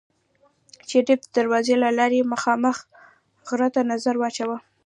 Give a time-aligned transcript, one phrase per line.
[0.89, 2.77] شريف د دروازې له لارې مخامخ
[3.47, 4.57] غره ته نظر واچوه.